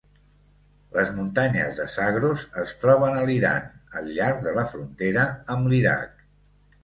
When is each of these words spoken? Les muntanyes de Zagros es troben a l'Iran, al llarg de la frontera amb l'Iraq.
Les 0.93 1.09
muntanyes 1.17 1.75
de 1.81 1.83
Zagros 1.95 2.45
es 2.63 2.73
troben 2.85 3.17
a 3.19 3.27
l'Iran, 3.29 3.69
al 3.99 4.09
llarg 4.15 4.41
de 4.47 4.53
la 4.55 4.65
frontera 4.73 5.27
amb 5.57 5.69
l'Iraq. 5.75 6.25